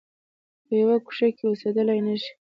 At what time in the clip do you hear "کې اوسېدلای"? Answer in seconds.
1.35-1.99